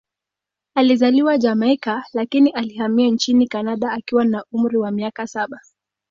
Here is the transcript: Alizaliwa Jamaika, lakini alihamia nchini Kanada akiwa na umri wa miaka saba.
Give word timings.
Alizaliwa 0.75 1.37
Jamaika, 1.37 2.05
lakini 2.13 2.49
alihamia 2.51 3.07
nchini 3.07 3.47
Kanada 3.47 3.91
akiwa 3.91 4.25
na 4.25 4.45
umri 4.51 4.77
wa 4.77 4.91
miaka 4.91 5.27
saba. 5.27 5.59